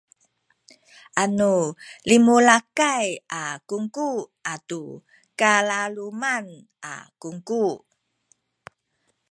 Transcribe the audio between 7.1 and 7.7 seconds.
kungku